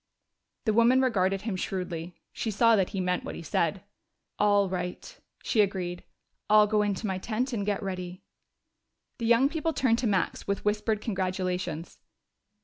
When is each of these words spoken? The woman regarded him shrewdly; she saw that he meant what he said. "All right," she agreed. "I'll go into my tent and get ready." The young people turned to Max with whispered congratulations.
The 0.65 0.73
woman 0.73 0.99
regarded 0.99 1.43
him 1.43 1.55
shrewdly; 1.55 2.15
she 2.33 2.49
saw 2.49 2.75
that 2.75 2.89
he 2.89 2.99
meant 2.99 3.23
what 3.23 3.35
he 3.35 3.43
said. 3.43 3.83
"All 4.39 4.67
right," 4.67 5.15
she 5.43 5.61
agreed. 5.61 6.03
"I'll 6.49 6.65
go 6.65 6.81
into 6.81 7.05
my 7.05 7.19
tent 7.19 7.53
and 7.53 7.67
get 7.67 7.83
ready." 7.83 8.23
The 9.19 9.27
young 9.27 9.47
people 9.47 9.73
turned 9.73 9.99
to 9.99 10.07
Max 10.07 10.47
with 10.47 10.65
whispered 10.65 11.01
congratulations. 11.01 11.99